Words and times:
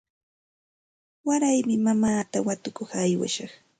Waraymi 1.27 1.75
mamaata 1.85 2.37
watukuq 2.47 2.89
aywashaq. 3.03 3.51